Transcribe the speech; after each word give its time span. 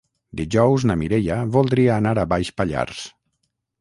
Dijous 0.39 0.85
na 0.91 0.95
Mireia 1.01 1.37
voldria 1.57 1.99
anar 1.99 2.15
a 2.23 2.27
Baix 2.33 2.51
Pallars. 2.63 3.05